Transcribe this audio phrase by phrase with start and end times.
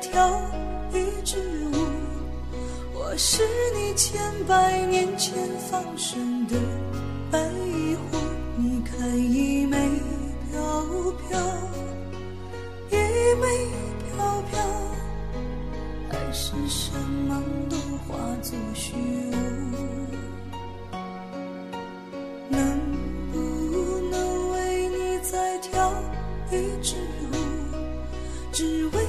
[0.00, 0.42] 跳
[0.92, 1.36] 一支
[1.72, 1.76] 舞。
[2.94, 3.42] 我是
[3.74, 5.36] 你千百年前
[5.70, 6.56] 放生的
[7.30, 7.38] 白
[8.10, 8.18] 狐，
[8.56, 9.76] 你看一枚
[10.50, 10.60] 飘
[11.28, 11.38] 飘，
[12.90, 12.94] 一
[13.40, 13.46] 枚
[14.16, 14.58] 飘飘，
[16.10, 16.92] 爱是什
[17.28, 17.76] 么都
[18.06, 19.76] 化作虚无。
[22.48, 22.58] 能
[23.30, 23.38] 不
[24.10, 25.92] 能为你再跳
[26.50, 26.96] 一支
[27.32, 27.34] 舞？
[28.52, 29.06] 只为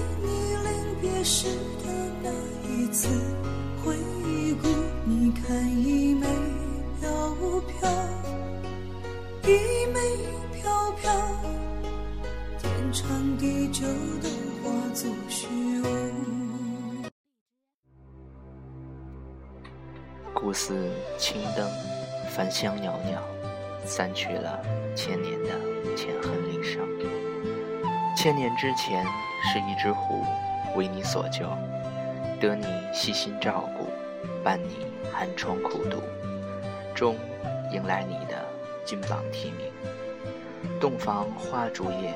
[1.22, 1.48] 你临别时
[1.84, 1.86] 的
[2.24, 2.30] 那
[2.68, 3.08] 一次
[3.84, 3.96] 回
[4.60, 4.68] 顾。
[5.06, 6.26] 你看一枚
[7.00, 7.12] 飘
[7.62, 7.90] 飘，
[9.44, 10.00] 一枚
[10.52, 11.12] 飘飘，
[12.58, 13.86] 天长地久
[14.20, 14.28] 都
[14.64, 15.48] 化作虚
[15.82, 15.86] 无。
[20.34, 21.70] 故似青灯，
[22.32, 23.22] 繁香袅袅，
[23.86, 24.60] 散去了
[24.96, 25.50] 千年的
[25.96, 26.80] 浅恨离殇。
[28.18, 29.06] 千年之前，
[29.54, 30.24] 是一只狐
[30.76, 31.46] 为你所救，
[32.40, 33.88] 得你细心照顾，
[34.44, 36.02] 伴你寒窗苦读，
[36.96, 37.16] 终
[37.72, 38.46] 迎来你的
[38.86, 39.68] 金榜题名。
[40.80, 42.14] 洞房花烛夜，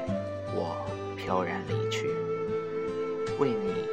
[0.53, 0.85] 我
[1.17, 2.07] 飘然离去，
[3.39, 3.85] 为你，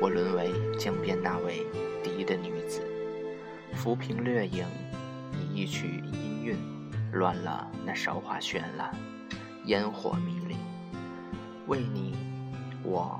[0.00, 1.66] 我沦为江边那位
[2.02, 2.80] 笛的女子。
[3.74, 4.64] 浮萍掠影，
[5.32, 6.56] 以一曲音韵，
[7.12, 8.94] 乱了那韶华绚烂，
[9.64, 10.56] 烟火迷离。
[11.66, 12.14] 为你，
[12.82, 13.18] 我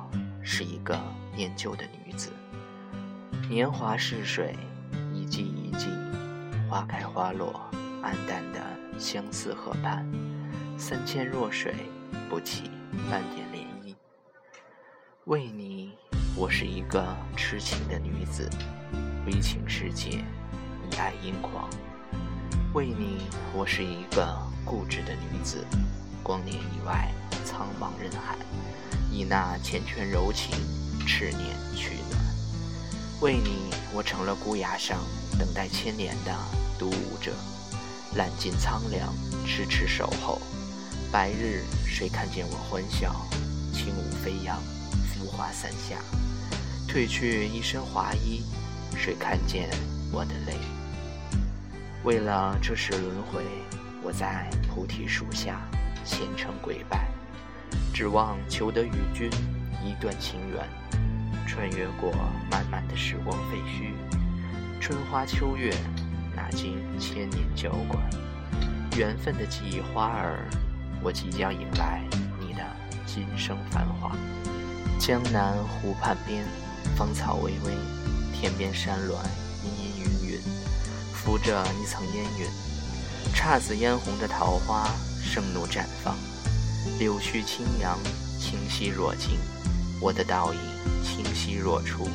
[0.52, 0.98] 是一个
[1.32, 2.32] 念旧的女子。
[3.48, 4.56] 年华逝水，
[5.14, 5.86] 一季一季，
[6.68, 7.70] 花开花落，
[8.02, 8.60] 黯淡的
[8.98, 10.04] 相思河畔，
[10.76, 11.72] 三千弱水，
[12.28, 12.68] 不起
[13.08, 13.94] 半点涟漪。
[15.26, 15.92] 为你，
[16.34, 18.50] 我是一个痴情的女子，
[19.24, 20.24] 悲情世界。
[20.90, 21.70] 以爱因狂，
[22.74, 23.20] 为你，
[23.54, 25.64] 我是一个固执的女子。
[26.24, 27.08] 光年以外，
[27.44, 28.36] 苍茫人海，
[29.10, 30.54] 以那缱绻柔情，
[31.06, 32.20] 痴念取暖。
[33.20, 34.98] 为你，我成了孤崖上
[35.38, 36.34] 等待千年的
[36.78, 37.32] 独舞者，
[38.14, 39.12] 揽尽苍凉，
[39.46, 40.40] 痴痴守候。
[41.12, 43.14] 白日谁看见我欢笑？
[43.72, 44.60] 轻舞飞扬，
[45.12, 45.96] 浮华散下，
[46.88, 48.42] 褪去一身华衣，
[48.96, 49.68] 谁看见
[50.12, 50.56] 我的泪？
[52.04, 53.44] 为了这世轮回，
[54.02, 55.60] 我在菩提树下
[56.04, 57.09] 虔诚跪拜，
[57.92, 59.30] 指望求得与君
[59.84, 60.66] 一段情缘，
[61.46, 62.12] 穿越过
[62.50, 63.92] 漫漫的时光废墟，
[64.80, 65.74] 春花秋月，
[66.34, 68.02] 哪经千年浇灌？
[68.96, 70.46] 缘分的记忆花儿，
[71.02, 72.02] 我即将迎来
[72.40, 72.64] 你的
[73.06, 74.16] 今生繁华。
[74.98, 76.44] 江南湖畔边，
[76.96, 77.74] 芳草微微，
[78.32, 79.16] 天边山峦
[79.64, 80.40] 阴阴云云。
[81.12, 82.46] 浮着一层烟云，
[83.34, 84.88] 姹紫嫣红的桃花
[85.22, 86.16] 盛怒绽放，
[86.98, 87.98] 柳絮轻扬，
[88.38, 89.38] 清晰若镜，
[90.00, 90.60] 我的倒影
[91.02, 92.08] 清晰若初。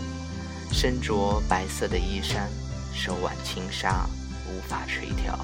[0.71, 2.49] 身着白色的衣衫，
[2.93, 4.05] 手挽轻纱，
[4.47, 5.37] 无法垂髫，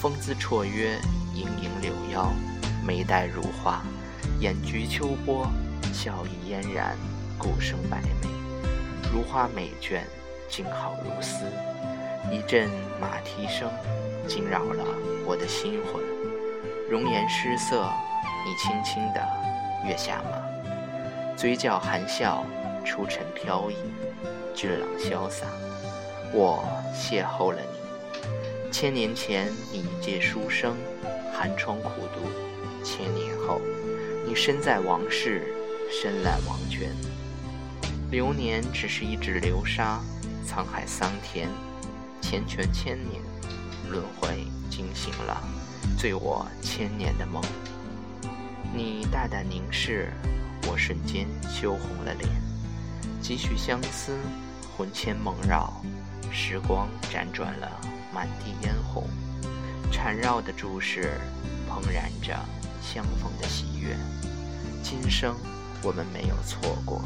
[0.00, 0.98] 风姿绰约，
[1.34, 2.32] 盈盈柳腰，
[2.84, 3.82] 眉黛如画，
[4.40, 5.48] 眼菊秋波，
[5.92, 6.96] 笑意嫣然，
[7.38, 8.28] 鼓声百媚，
[9.12, 10.00] 如花美眷，
[10.50, 11.44] 静好如斯。
[12.30, 12.68] 一阵
[13.00, 13.70] 马蹄声，
[14.26, 14.84] 惊扰了
[15.24, 16.02] 我的心魂。
[16.90, 17.90] 容颜失色，
[18.44, 19.20] 你轻轻地
[19.84, 22.44] 跃下马，嘴角含笑，
[22.84, 23.76] 出尘飘逸，
[24.54, 25.46] 俊朗潇洒。
[26.32, 26.62] 我
[26.94, 28.70] 邂逅了你。
[28.70, 30.76] 千年前，你一介书生，
[31.32, 32.20] 寒窗苦读；
[32.84, 33.60] 千年后，
[34.26, 35.54] 你身在王室，
[35.90, 36.90] 深揽王权。
[38.10, 40.00] 流年只是一指流沙，
[40.46, 41.48] 沧海桑田。
[42.20, 43.22] 缱绻千年，
[43.90, 45.42] 轮回惊醒了
[45.96, 47.42] 醉我千年的梦。
[48.78, 50.12] 你大胆凝视，
[50.68, 52.30] 我瞬间羞红了脸。
[53.20, 54.16] 几许相思，
[54.76, 55.82] 魂牵梦绕，
[56.30, 57.68] 时光辗转了
[58.14, 59.02] 满地嫣红，
[59.90, 61.18] 缠绕的注视，
[61.68, 62.38] 怦然着
[62.80, 63.96] 相逢的喜悦。
[64.80, 65.34] 今生
[65.82, 67.02] 我们没有错过。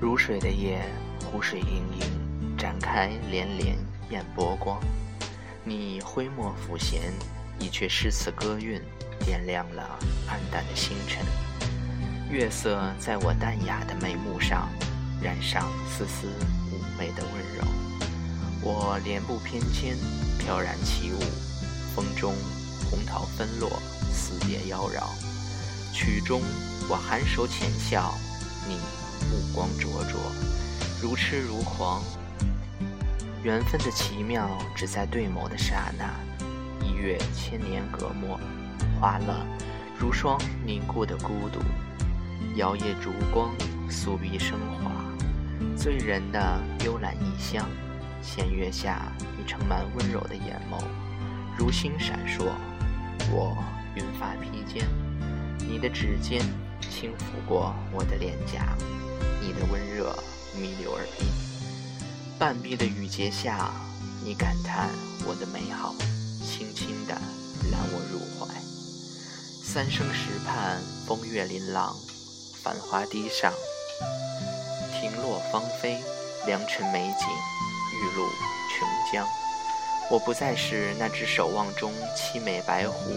[0.00, 0.82] 如水的夜，
[1.26, 3.76] 湖水盈盈，展开连连。
[4.08, 4.80] 艳波光，
[5.62, 7.12] 你挥墨抚弦，
[7.58, 8.80] 一阙诗词歌韵，
[9.26, 9.82] 点亮了
[10.28, 11.26] 暗淡的星辰。
[12.30, 14.68] 月色在我淡雅的眉目上，
[15.20, 16.28] 染上丝丝
[16.70, 17.64] 妩媚的温柔。
[18.62, 19.96] 我莲步翩跹，
[20.38, 21.18] 飘然起舞，
[21.94, 22.34] 风中
[22.88, 23.68] 红桃纷落，
[24.12, 25.02] 丝蝶妖娆。
[25.92, 26.40] 曲中
[26.88, 28.14] 我含首浅笑，
[28.68, 28.76] 你
[29.28, 30.20] 目光灼灼，
[31.02, 32.02] 如痴如狂。
[33.42, 36.14] 缘分的奇妙，只在对眸的刹那。
[36.84, 38.38] 一月千年隔膜，
[39.00, 39.46] 花了
[39.98, 41.60] 如霜凝固的孤独。
[42.56, 43.54] 摇曳烛光，
[43.90, 44.90] 素笔生华。
[45.76, 47.66] 醉人的幽兰异香，
[48.22, 50.82] 弦月下你盛满温柔的眼眸，
[51.58, 52.46] 如星闪烁。
[53.30, 53.56] 我
[53.94, 54.86] 云发披肩，
[55.58, 56.40] 你的指尖
[56.80, 58.76] 轻抚过我的脸颊，
[59.40, 60.14] 你的温热
[60.54, 61.28] 弥留耳边。
[62.38, 63.70] 半壁的雨节下，
[64.24, 64.88] 你感叹
[65.26, 65.94] 我的美好，
[66.42, 67.14] 轻轻地。
[69.76, 71.94] 三生石畔，风月琳琅，
[72.62, 73.52] 繁花堤上，
[74.94, 76.02] 亭落芳菲，
[76.46, 77.28] 良辰美景，
[77.92, 78.26] 玉露
[78.72, 79.26] 琼浆。
[80.10, 83.10] 我不再是那只守望中凄美白狐，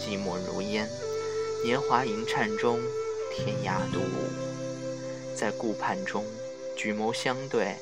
[0.00, 0.90] 寂寞如烟，
[1.64, 2.80] 年华吟颤中，
[3.32, 6.26] 天涯独舞，在顾盼中，
[6.76, 7.76] 举眸相对，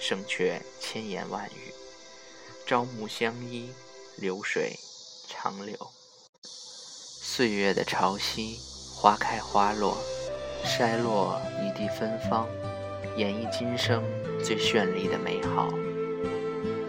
[0.00, 1.74] 胜却千言万语。
[2.66, 3.70] 朝暮相依，
[4.16, 4.78] 流水
[5.28, 5.76] 长流。
[7.26, 8.58] 岁月的潮汐，
[8.94, 9.96] 花开花落，
[10.62, 12.46] 筛落一地芬芳，
[13.16, 14.04] 演绎今生
[14.44, 15.68] 最绚丽的美好。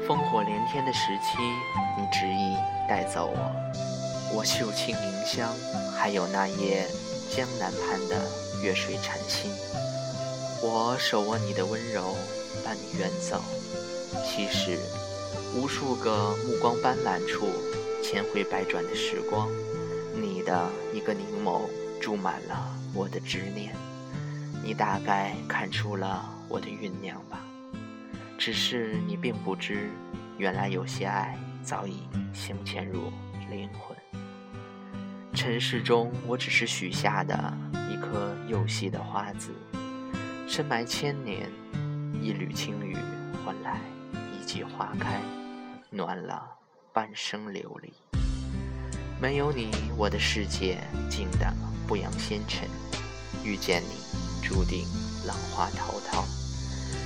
[0.05, 1.37] 烽火连天的时期，
[1.97, 2.53] 你执意
[2.87, 5.49] 带走我，我绣庆凝香，
[5.97, 6.85] 还有那夜
[7.33, 8.29] 江南畔的
[8.61, 9.49] 月水禅心。
[10.61, 12.13] 我手握你的温柔，
[12.63, 13.41] 伴你远走。
[14.23, 14.77] 其实，
[15.55, 17.47] 无数个目光斑斓处，
[18.03, 19.49] 千回百转的时光，
[20.45, 21.68] 的一个凝眸，
[22.00, 23.75] 注满了我的执念。
[24.63, 27.42] 你大概看出了我的酝酿吧。
[28.38, 29.89] 只是你并不知，
[30.38, 33.12] 原来有些爱早已镶嵌入
[33.50, 33.97] 灵魂。
[35.33, 37.53] 尘世中，我只是许下的
[37.91, 39.51] 一颗幼细的花籽，
[40.48, 41.50] 深埋千年，
[42.21, 42.95] 一缕青雨
[43.44, 43.81] 换来
[44.33, 45.19] 一季花开，
[45.89, 46.45] 暖了
[46.94, 47.94] 半生流离。
[49.25, 50.77] 没有你，我的世界
[51.10, 51.51] 静得
[51.88, 52.68] 不扬纤尘；
[53.44, 54.86] 遇见你，注定
[55.25, 56.24] 浪花滔滔。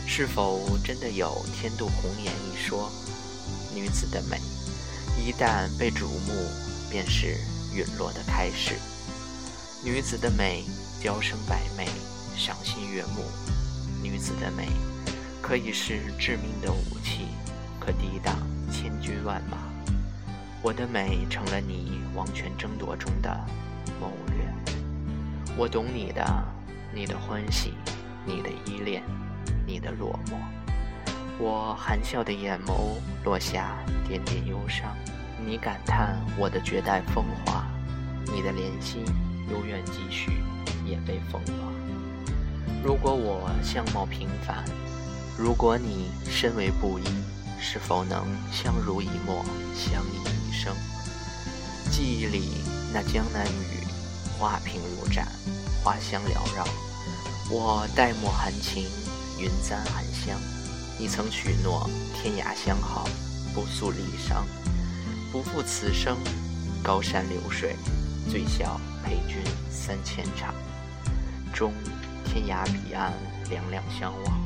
[0.05, 2.91] 是否真的有“天妒红颜”一说？
[3.73, 4.37] 女子的美，
[5.17, 6.33] 一旦被瞩目，
[6.91, 7.37] 便是
[7.73, 8.75] 陨落的开始。
[9.81, 10.65] 女子的美，
[11.01, 11.87] 娇生百媚，
[12.35, 13.23] 赏心悦目。
[14.03, 14.67] 女子的美，
[15.41, 17.27] 可以是致命的武器，
[17.79, 18.35] 可抵挡
[18.69, 19.57] 千军万马。
[20.61, 23.29] 我的美，成了你王权争夺中的
[23.99, 24.45] 谋略。
[25.57, 26.25] 我懂你的，
[26.93, 27.73] 你的欢喜，
[28.25, 29.03] 你的依恋。
[29.65, 30.33] 你的落寞，
[31.37, 33.77] 我含笑的眼眸落下
[34.07, 34.95] 点点忧伤。
[35.45, 37.67] 你感叹我的绝代风华，
[38.33, 39.03] 你的怜惜
[39.51, 40.41] 悠远几许
[40.83, 41.71] 也被风化。
[42.83, 44.65] 如果我相貌平凡，
[45.37, 47.03] 如果你身为布衣，
[47.59, 49.45] 是否能相濡以沫，
[49.75, 50.73] 相依一生？
[51.91, 52.63] 记忆里
[52.93, 53.85] 那江南雨，
[54.37, 55.27] 花屏如展，
[55.83, 56.65] 花香缭绕。
[57.49, 58.87] 我黛墨含情。
[59.41, 60.37] 云簪含香，
[60.97, 63.07] 你曾许诺天涯相好，
[63.53, 64.43] 不诉离殇，
[65.31, 66.17] 不负此生。
[66.83, 67.77] 高山流水，
[68.29, 69.37] 醉笑陪君
[69.71, 70.53] 三千场。
[71.53, 71.71] 终
[72.25, 73.13] 天涯彼岸，
[73.49, 74.37] 两两相望。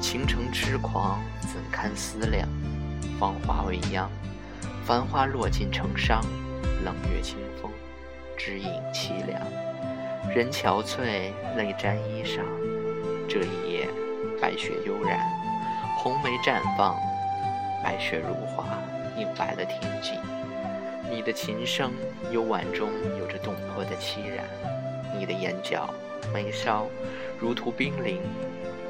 [0.00, 2.48] 情成痴狂，怎堪思量？
[3.20, 4.10] 芳华未央，
[4.86, 6.24] 繁花落尽成伤。
[6.84, 7.70] 冷月清风，
[8.36, 9.40] 只影凄凉。
[10.34, 12.40] 人憔悴，泪沾衣裳。
[13.28, 13.88] 这一夜。
[14.38, 15.18] 白雪悠然，
[15.98, 16.94] 红梅绽放，
[17.82, 18.78] 白雪如花，
[19.16, 20.12] 映白了天际。
[21.10, 21.90] 你的琴声
[22.30, 24.44] 幽婉中有着动魄的凄然，
[25.18, 25.88] 你的眼角
[26.34, 26.86] 眉梢
[27.38, 28.20] 如涂冰凌，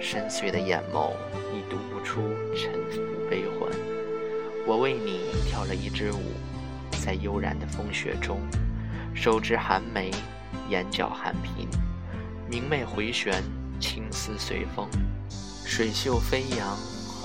[0.01, 1.13] 深邃的眼眸
[1.55, 2.23] 已读不出
[2.57, 3.01] 沉浮
[3.31, 3.71] 悲欢。
[4.67, 6.33] 我为你跳了一支舞，
[7.07, 8.41] 在悠然的风雪中，
[9.15, 10.11] 手执寒梅，
[10.69, 11.69] 眼角含颦，
[12.51, 13.41] 明媚回旋，
[13.79, 14.89] 青丝随风。
[15.65, 16.77] 水袖飞扬，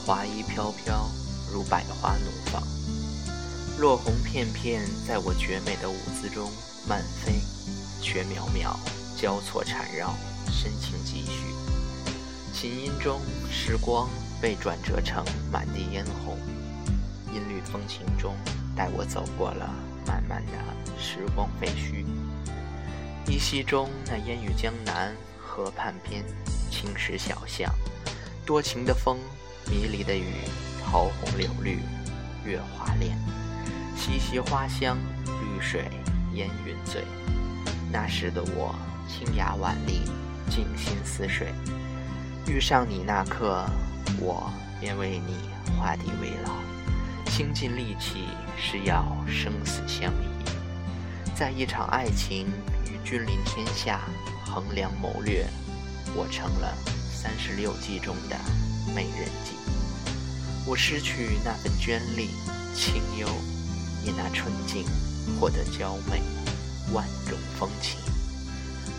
[0.06, 1.10] 华衣飘飘，
[1.52, 2.62] 如百花怒放。
[3.80, 6.48] 落红片片在我绝美的舞姿中
[6.88, 7.34] 漫飞，
[8.04, 8.76] 却渺渺
[9.20, 10.14] 交错缠绕，
[10.52, 11.56] 深情几许。
[12.54, 13.20] 琴音中，
[13.50, 14.08] 时光
[14.40, 16.38] 被转折成满地嫣红。
[17.34, 18.36] 音律风情中，
[18.82, 19.70] 带我走过了
[20.08, 20.54] 漫漫的
[21.00, 22.04] 时光废墟。
[23.28, 26.24] 依稀中，那烟雨江南，河畔边，
[26.72, 27.72] 青石小巷。
[28.44, 29.20] 多情的风，
[29.70, 30.34] 迷离的雨，
[30.84, 31.78] 桃红柳绿，
[32.44, 33.16] 月华恋，
[33.96, 34.98] 习习花香，
[35.28, 35.86] 绿水
[36.34, 37.04] 烟云醉。
[37.92, 38.74] 那时的我，
[39.08, 40.02] 清雅婉丽，
[40.50, 41.54] 静心似水。
[42.48, 43.64] 遇上你那刻，
[44.20, 45.36] 我便为你
[45.78, 46.52] 画地为牢，
[47.32, 50.28] 倾尽力气，是要生死相依。
[51.34, 52.46] 在一场爱情
[52.88, 54.02] 与君临天下，
[54.46, 55.48] 衡量谋略，
[56.14, 56.76] 我成了。
[57.10, 58.36] 三十六计中的
[58.94, 59.54] 美人计。
[60.66, 62.32] 我失去那份娟丽
[62.76, 63.28] 清幽，
[64.04, 64.84] 你那纯净
[65.40, 66.22] 获得娇媚
[66.92, 67.98] 万种风情。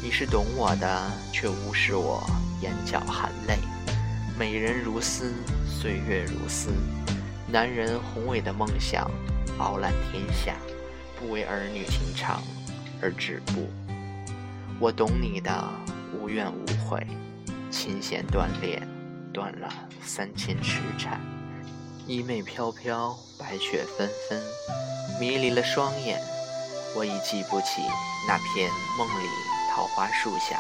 [0.03, 2.25] 你是懂我的，却无视我
[2.62, 3.59] 眼角含泪。
[4.39, 5.35] 美人如丝，
[5.69, 6.71] 岁月如丝，
[7.52, 9.11] 男人宏伟的梦想，
[9.59, 10.54] 傲览天下，
[11.21, 12.42] 不为儿女情长
[13.02, 13.68] 而止步。
[14.80, 15.62] 我懂你的
[16.18, 17.06] 无怨无悔，
[17.71, 18.82] 琴弦断裂，
[19.35, 19.68] 断了
[20.02, 21.21] 三千痴缠。
[22.06, 24.42] 衣袂飘飘，白雪纷纷，
[25.21, 26.23] 迷离了双眼。
[26.97, 27.82] 我已记不起
[28.26, 29.28] 那片梦里
[29.75, 30.59] 桃花树下，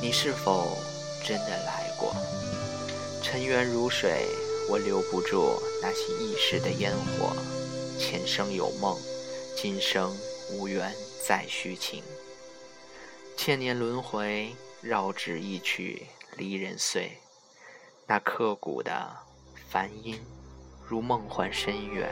[0.00, 0.78] 你是否
[1.22, 2.16] 真的来过？
[3.22, 4.26] 尘缘如水，
[4.68, 7.34] 我留不住那些一时的烟火。
[7.98, 8.96] 前生有梦，
[9.56, 10.14] 今生
[10.52, 10.92] 无缘
[11.26, 12.02] 再续情。
[13.36, 16.06] 千年轮回，绕指一曲
[16.36, 17.12] 离人碎。
[18.06, 18.92] 那刻骨的
[19.70, 20.20] 梵音，
[20.86, 22.08] 如梦幻深远，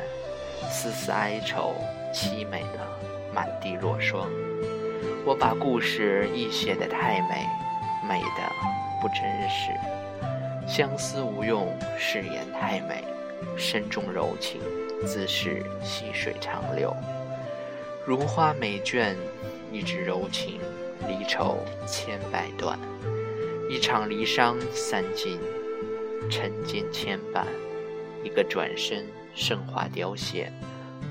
[0.70, 1.75] 丝丝哀愁
[2.12, 2.88] 凄美的
[3.34, 4.30] 满地落霜。
[5.26, 7.46] 我把故事忆写得太美，
[8.08, 8.52] 美的
[9.00, 9.18] 不真
[9.49, 9.70] 实。
[10.66, 11.68] 相思无用，
[11.99, 13.04] 誓言太美，
[13.56, 14.61] 深重柔情，
[15.06, 16.94] 自是细水长流。
[18.06, 19.14] 如花美眷，
[19.73, 20.61] 一纸柔情。
[21.06, 22.78] 离愁千百段，
[23.68, 25.38] 一场离殇散尽，
[26.30, 27.44] 尘间牵绊。
[28.23, 29.04] 一个转身，
[29.35, 30.50] 盛花凋谢，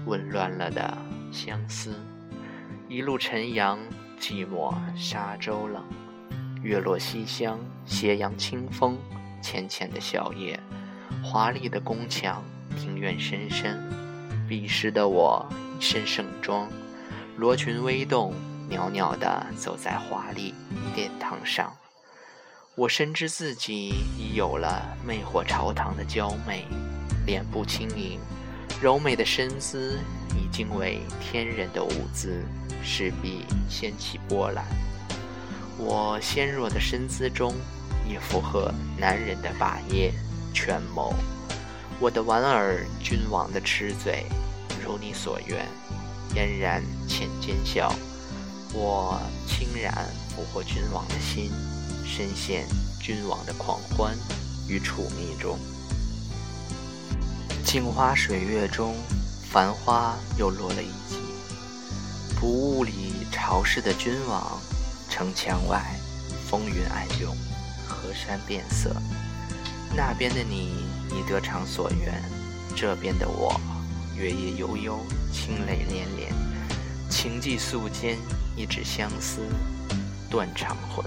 [0.07, 0.97] 紊乱了的
[1.31, 1.93] 相思。
[2.87, 3.77] 一路晨阳，
[4.19, 5.83] 寂寞沙洲冷。
[6.63, 8.97] 月落西厢，斜阳清风，
[9.43, 10.57] 浅浅的笑靥，
[11.21, 12.41] 华丽的宫墙，
[12.79, 13.77] 庭院深深。
[14.47, 15.45] 彼时的我，
[15.77, 16.67] 一身盛装，
[17.37, 18.33] 罗裙微动。
[18.69, 20.55] 袅袅地走在华丽
[20.95, 21.71] 殿堂上，
[22.75, 26.65] 我深知自己已有了魅惑朝堂的娇媚，
[27.25, 28.19] 脸部轻盈，
[28.81, 29.99] 柔美的身姿
[30.33, 32.43] 已经为天人的舞姿，
[32.81, 34.65] 势必掀起波澜。
[35.77, 37.53] 我纤弱的身姿中，
[38.07, 40.13] 也符合男人的霸业
[40.53, 41.13] 权谋。
[41.99, 44.25] 我的莞尔，君王的痴嘴，
[44.83, 45.65] 如你所愿，
[46.33, 47.93] 嫣然浅奸笑。
[48.73, 49.93] 我轻然
[50.35, 51.51] 俘获君王的心，
[52.03, 52.67] 深陷
[52.99, 54.17] 君王的狂欢
[54.67, 55.57] 与宠溺中。
[57.63, 58.95] 镜花水月中，
[59.49, 61.17] 繁花又落了一季。
[62.39, 64.59] 不雾里潮湿的君王，
[65.09, 65.81] 城墙外
[66.49, 67.33] 风云暗涌，
[68.13, 68.95] 山变色。
[69.95, 72.13] 那边的你已得偿所愿，
[72.75, 73.59] 这边的我
[74.15, 74.99] 月夜悠悠，
[75.31, 76.33] 清泪连连，
[77.09, 78.15] 情寄素笺。
[78.55, 79.41] 一纸相思
[80.29, 81.03] 断肠魂。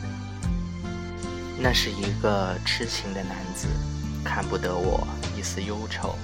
[1.56, 3.68] 那是一个痴情的男子，
[4.24, 5.06] 看不得我
[5.38, 6.18] 一丝忧愁，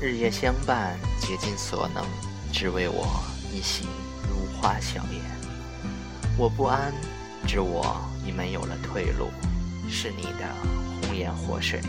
[0.00, 2.06] 日夜相伴，竭尽所能，
[2.52, 3.08] 只为我
[3.52, 3.86] 一袭
[4.28, 5.20] 如花笑颜。
[6.38, 6.94] 我不安，
[7.44, 9.32] 知我已没有了退路。
[9.88, 10.46] 是你的
[11.02, 11.80] 红颜祸水，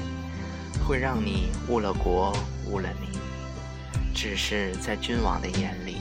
[0.87, 2.31] 会让你误了国，
[2.69, 3.09] 误了民。
[4.13, 5.97] 只是在君王的眼里，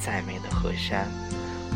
[0.00, 1.06] 再美的河山。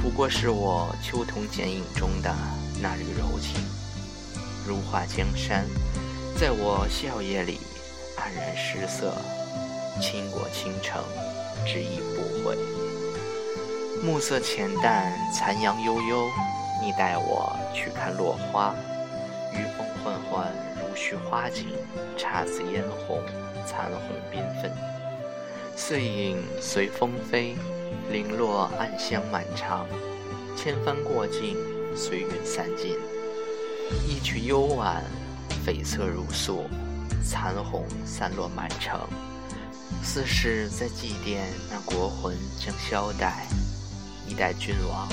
[0.03, 2.35] 不过是我秋桐剪影中的
[2.81, 3.61] 那缕柔情，
[4.67, 5.65] 如画江山，
[6.37, 7.61] 在我笑靥里
[8.17, 9.15] 黯然失色。
[10.01, 11.03] 倾国倾城，
[11.67, 12.57] 只意不悔。
[14.05, 16.25] 暮色浅淡，残阳悠悠，
[16.81, 18.73] 你带我去看落花。
[20.09, 21.67] 余风缓缓，如许花景，
[22.17, 23.23] 姹紫嫣红，
[23.67, 24.01] 残红
[24.33, 24.73] 缤纷。
[25.77, 27.57] 碎影随风飞。
[28.11, 29.87] 零落暗香满场，
[30.57, 31.57] 千帆过尽，
[31.97, 32.97] 随云散尽。
[34.07, 35.03] 一曲幽婉，
[35.67, 36.67] 悱恻如诉，
[37.23, 39.01] 残红散落满城，
[40.03, 43.33] 似是在祭奠那国魂将消殆。
[44.27, 45.09] 一代君王，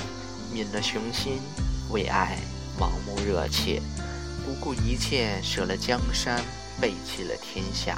[0.54, 1.40] 泯了雄心，
[1.92, 2.38] 为爱
[2.78, 3.82] 盲目热切，
[4.46, 6.40] 不顾一切舍了江山，
[6.80, 7.98] 背弃了天下。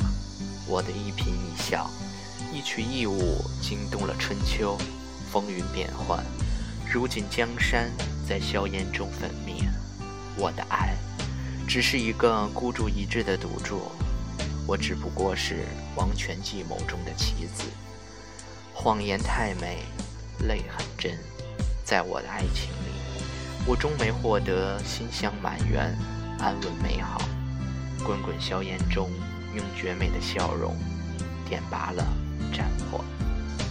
[0.65, 1.89] 我的一颦一笑。
[2.53, 4.77] 一曲一舞惊动了春秋，
[5.29, 6.23] 风云变幻。
[6.89, 7.91] 如今江山
[8.27, 9.55] 在硝烟中粉灭，
[10.37, 10.95] 我的爱
[11.67, 13.91] 只是一个孤注一掷的赌注。
[14.65, 15.65] 我只不过是
[15.97, 17.63] 王权计谋中的棋子。
[18.73, 19.79] 谎言太美，
[20.47, 21.19] 泪很真。
[21.83, 23.21] 在我的爱情里，
[23.65, 25.93] 我终没获得馨香满园、
[26.39, 27.21] 安稳美好。
[28.03, 29.09] 滚滚硝烟中，
[29.55, 30.75] 用绝美的笑容
[31.47, 32.05] 点拔了。
[32.53, 33.03] 战火，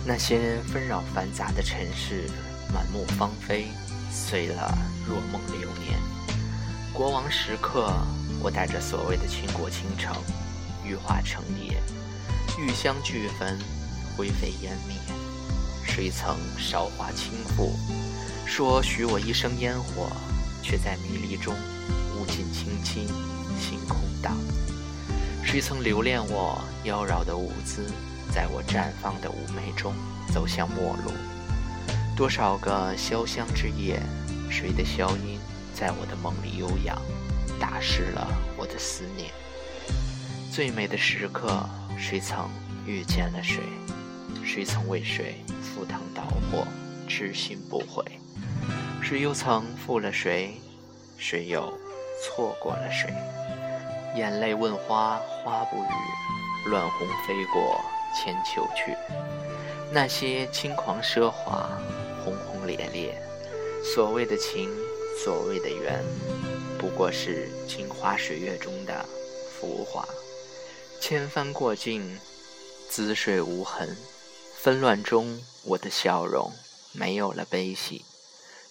[0.04, 2.28] 那些纷扰繁杂的尘世，
[2.74, 3.68] 满目芳菲，
[4.10, 5.98] 碎了若梦流年。
[6.92, 7.90] 国王时刻，
[8.40, 10.14] 我带着所谓的倾国倾城，
[10.84, 11.80] 羽化成蝶，
[12.58, 13.58] 玉香俱焚，
[14.16, 14.96] 灰飞烟灭。
[15.84, 17.70] 谁曾韶华倾覆？
[18.44, 20.10] 说许我一生烟火，
[20.62, 21.54] 却在迷离中
[22.26, 23.06] 尽清凄，
[23.60, 24.36] 心空荡。
[25.44, 27.86] 谁曾留恋我妖娆的舞姿，
[28.34, 29.94] 在我绽放的妩媚中
[30.32, 31.12] 走向末路？
[32.16, 34.00] 多少个潇湘之夜，
[34.50, 35.38] 谁的箫音
[35.74, 37.00] 在我的梦里悠扬，
[37.60, 39.30] 打湿了我的思念？
[40.50, 41.68] 最美的时刻，
[41.98, 42.48] 谁曾
[42.86, 43.62] 遇见了谁？
[44.44, 46.66] 谁曾为谁赴汤蹈火，
[47.06, 48.02] 痴心不悔？
[49.02, 50.60] 谁又曾负了谁？
[51.18, 51.72] 谁又
[52.22, 53.12] 错过了谁？
[54.14, 57.80] 眼泪问花，花不语；乱红飞过
[58.14, 58.96] 千秋去。
[59.92, 61.70] 那些轻狂奢华，
[62.24, 63.20] 轰轰烈烈，
[63.84, 64.70] 所谓的情，
[65.22, 66.02] 所谓的缘，
[66.78, 69.04] 不过是镜花水月中的
[69.52, 70.06] 浮华。
[71.00, 72.18] 千帆过尽，
[72.88, 73.96] 滋水无痕。
[74.56, 76.50] 纷乱中，我的笑容
[76.92, 78.04] 没有了悲喜。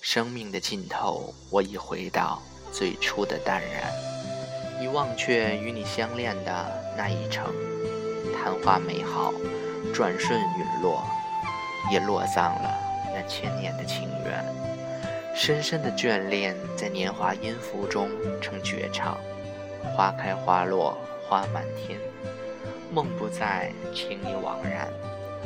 [0.01, 2.41] 生命的尽头，我已回到
[2.77, 7.53] 最初的淡然，已忘却与你相恋的那一程。
[8.33, 9.33] 昙花美好，
[9.93, 11.01] 转瞬陨落，
[11.89, 12.77] 也落葬了
[13.13, 14.43] 那千年的情缘。
[15.33, 18.09] 深深的眷恋，在年华音符中
[18.41, 19.17] 成绝唱。
[19.95, 20.97] 花开花落，
[21.29, 21.97] 花满天，
[22.91, 24.91] 梦不在，情已惘然，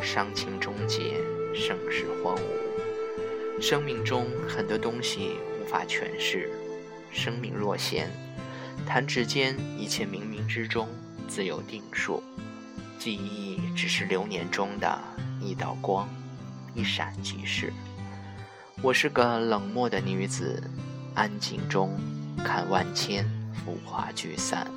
[0.01, 1.17] 伤情终结，
[1.53, 3.61] 盛世荒芜。
[3.61, 6.49] 生命中很多东西无法诠释，
[7.11, 8.09] 生命若线，
[8.85, 10.87] 弹指间一切冥冥之中
[11.27, 12.23] 自有定数。
[12.97, 14.99] 记忆只是流年中的
[15.41, 16.07] 一道光，
[16.75, 17.71] 一闪即逝。
[18.81, 20.61] 我是个冷漠的女子，
[21.15, 21.97] 安静中
[22.43, 24.67] 看万千浮华聚散，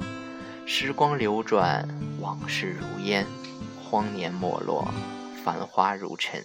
[0.66, 1.88] 时光流转，
[2.20, 3.26] 往事如烟，
[3.82, 4.92] 荒年没落，
[5.44, 6.42] 繁花如尘。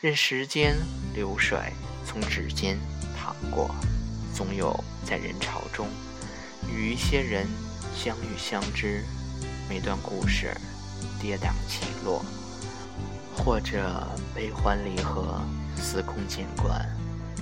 [0.00, 0.76] 任时间
[1.14, 1.58] 流水
[2.04, 2.78] 从指尖
[3.16, 3.74] 淌过，
[4.34, 5.86] 总有在人潮中
[6.68, 7.46] 与一些人
[7.94, 9.04] 相遇相知。
[9.68, 10.52] 每段故事
[11.20, 12.22] 跌宕起落，
[13.36, 15.40] 或者悲欢离合，
[15.76, 16.84] 司空见惯。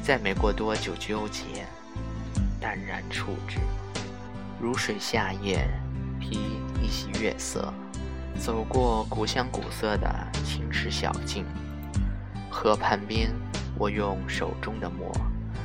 [0.04, 1.66] 再没过多久纠结，
[2.60, 3.58] 淡然处之。
[4.60, 5.66] 如水夏夜，
[6.20, 6.38] 披
[6.82, 7.72] 一袭月色，
[8.38, 11.44] 走过古香古色的青石小径。
[12.50, 13.32] 河畔边，
[13.78, 15.10] 我用手中的墨，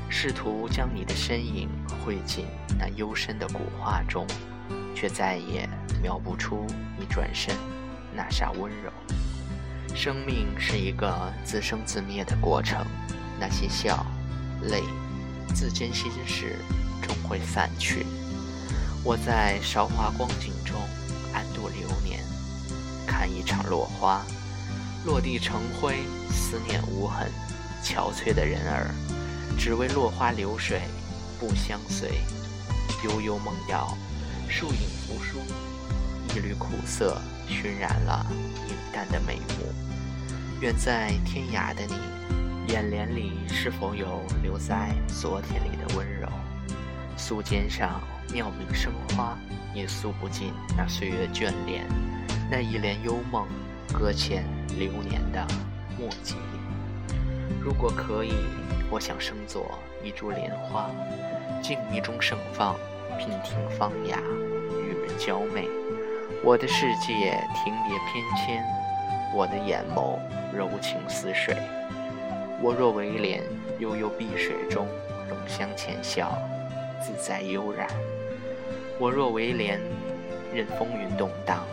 [0.10, 1.70] 试图将你的身影
[2.04, 2.46] 绘进
[2.78, 4.26] 那幽深的古画中，
[4.96, 5.68] 却再也
[6.02, 6.66] 描不出
[6.98, 7.56] 你转身
[8.14, 8.92] 那煞温柔。
[9.96, 12.86] 生命是一个自生自灭的过程，
[13.40, 14.06] 那些笑、
[14.64, 14.84] 泪、
[15.54, 16.56] 自真心事
[17.02, 18.06] 终会散去。
[19.04, 20.76] 我在韶华光景中
[21.34, 22.24] 安度流年，
[23.06, 24.24] 看一场落花。
[25.06, 27.32] 落地成灰，思念无痕，
[27.82, 28.92] 憔悴的人儿，
[29.58, 30.82] 只为落花流水
[31.40, 32.22] 不相随。
[33.04, 33.98] 悠悠梦摇，
[34.48, 35.40] 树影扶疏，
[36.36, 38.26] 一缕苦涩熏染了
[38.70, 39.74] 影淡的眉目。
[40.62, 46.28] 远在天涯的你，眼帘里是否有留在昨天里的温柔？
[47.18, 49.38] 素笺上妙笔生花，
[49.74, 51.86] 也诉不尽那岁月眷恋，
[52.50, 53.48] 那一帘幽梦。
[53.94, 54.44] 搁浅
[54.78, 55.48] 流年的
[55.98, 56.36] 墨迹，
[57.64, 58.34] 如果可以，
[58.90, 60.90] 我想生作一株莲花，
[61.62, 62.74] 静谧中盛放，
[63.20, 64.18] 娉婷芳雅，
[64.82, 65.68] 与人娇媚。
[66.42, 68.64] 我的世界停蝶翩跹，
[69.36, 70.18] 我的眼眸
[70.56, 71.56] 柔情似水。
[72.62, 73.44] 我若为莲，
[73.80, 74.88] 悠悠碧水中
[75.30, 76.32] 拢香浅笑，
[77.02, 77.88] 自在悠然。
[78.98, 79.82] 我若为莲，
[80.54, 81.66] 任风云动荡，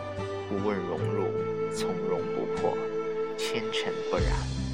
[0.49, 1.25] 不问荣辱。
[1.73, 2.77] 从容不迫，
[3.37, 4.64] 纤尘不染。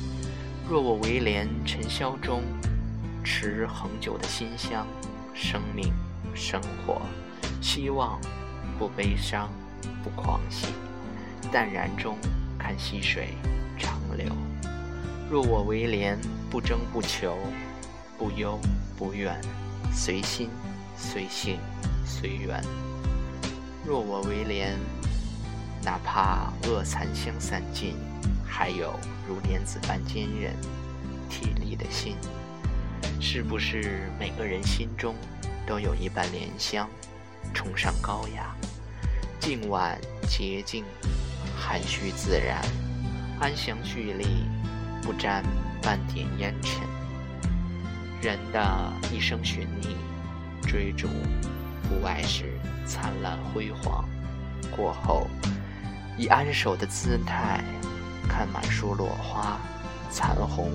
[0.72, 2.44] 若我为莲，尘嚣中
[3.26, 4.88] 持恒久的馨香。
[5.34, 5.92] 生命，
[6.34, 7.02] 生活，
[7.62, 8.18] 希望，
[8.80, 9.50] 不悲伤，
[10.02, 10.68] 不狂喜，
[11.52, 12.18] 淡然中
[12.58, 13.34] 看溪水
[13.78, 14.34] 长流。
[15.30, 16.18] 若我为莲，
[16.50, 17.38] 不争不求，
[18.18, 18.58] 不忧
[18.98, 19.38] 不怨，
[19.92, 20.50] 随心
[20.96, 21.60] 随性
[22.06, 22.64] 随缘。
[23.86, 24.80] 若我为莲。
[25.84, 27.96] 哪怕恶残香散尽，
[28.48, 28.94] 还有
[29.32, 30.54] 如莲子般坚韧、
[31.30, 32.18] 体力的心。
[33.22, 35.16] 是不是每个人心中
[35.66, 36.90] 都有一瓣莲香，
[37.54, 38.54] 崇尚高雅，
[39.40, 40.84] 静婉洁净，
[41.56, 42.62] 含蓄自然，
[43.40, 44.26] 安详蓄力，
[45.02, 45.42] 不沾
[45.82, 46.82] 半点烟尘。
[48.22, 49.96] 人的一生寻觅、
[50.68, 51.08] 追逐、
[51.88, 54.04] 不外是灿烂辉煌。
[54.76, 55.28] 过后，
[56.18, 57.64] 以安守的姿态，
[58.32, 59.60] 看满树落花，
[60.10, 60.72] 残红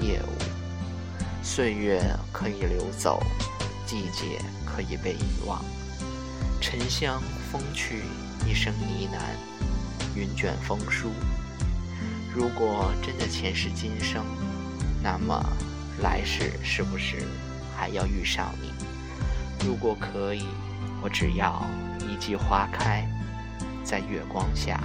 [0.00, 1.42] 叶舞。
[1.42, 3.22] 岁月可以流走，
[3.84, 5.62] 季节可以被遗忘。
[6.62, 7.22] 沉香
[7.52, 8.04] 风去，
[8.46, 11.10] 一声呢喃，云卷风舒。
[12.34, 14.24] 如果真的前世今生，
[15.02, 15.38] 那么
[16.02, 17.18] 来世是不是
[17.76, 18.72] 还要遇上你？
[19.66, 20.46] 如果可以，
[21.02, 21.66] 我只要
[22.00, 23.06] 一季花开。
[23.84, 24.82] 在月光下，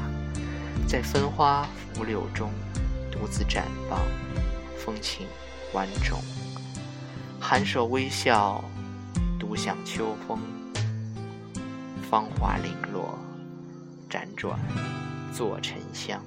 [0.88, 2.52] 在分花拂柳中，
[3.12, 4.00] 独自绽放，
[4.78, 5.28] 风情
[5.74, 6.20] 万种，
[7.40, 8.64] 含首微笑，
[9.40, 10.40] 独享秋风，
[12.10, 13.18] 芳华零落，
[14.10, 14.60] 辗转
[15.34, 16.22] 作沉香。